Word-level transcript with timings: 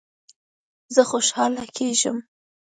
زه 0.93 1.01
خوشحاله 1.09 1.63
کیږم 1.75 2.17